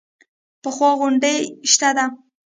[0.63, 1.37] پخوانۍ غونډۍ
[1.71, 2.05] شته ده.